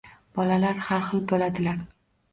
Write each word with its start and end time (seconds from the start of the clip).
Bolalar 0.37 0.79
har 0.87 1.05
xil 1.11 1.23
bo‘ladilar 1.33 1.85